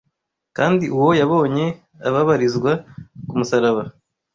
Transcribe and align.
kandi 0.57 0.85
uwo 0.95 1.09
yabonye 1.21 1.65
ababarizwa 2.07 2.71
ku 3.27 3.33
musaraba 3.39 3.83